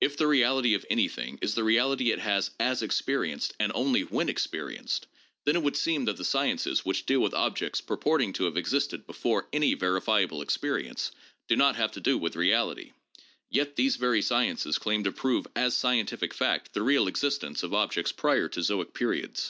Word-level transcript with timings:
If 0.00 0.16
the 0.16 0.26
reality 0.26 0.74
of 0.74 0.84
anything 0.90 1.38
is 1.40 1.54
the 1.54 1.62
reality 1.62 2.10
it 2.10 2.18
has 2.18 2.50
as 2.58 2.82
expe 2.82 3.20
rienced 3.20 3.52
and 3.60 3.70
only 3.72 4.02
when 4.02 4.28
experienced, 4.28 5.06
then 5.44 5.54
it 5.54 5.62
would 5.62 5.76
seem 5.76 6.06
that 6.06 6.16
the 6.16 6.24
sciences 6.24 6.84
which 6.84 7.06
deal 7.06 7.20
with 7.20 7.32
objects 7.34 7.80
purporting 7.80 8.32
to 8.32 8.46
have 8.46 8.56
existed 8.56 9.06
be 9.06 9.12
fore 9.12 9.46
any 9.52 9.74
verifiable 9.74 10.42
experience 10.42 11.12
do 11.46 11.54
not 11.54 11.76
have 11.76 11.92
to 11.92 12.00
do 12.00 12.18
with 12.18 12.34
reality; 12.34 12.94
yet 13.48 13.76
these 13.76 13.94
very 13.94 14.22
sciences 14.22 14.76
claim 14.76 15.04
to 15.04 15.12
prove 15.12 15.46
as 15.54 15.76
scientific 15.76 16.34
fact 16.34 16.72
the 16.74 16.82
real 16.82 17.06
exis 17.06 17.38
tence 17.38 17.62
of 17.62 17.72
objects 17.72 18.10
prior 18.10 18.48
to 18.48 18.58
zoic 18.58 18.92
periods. 18.92 19.48